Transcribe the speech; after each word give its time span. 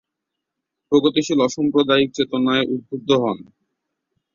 প্রগতিশীল 0.91 1.39
অসাম্প্রদায়িক 1.47 2.09
চেতনায় 2.13 2.65
উদ্বুদ্ধ 2.73 3.09
হন। 3.23 3.37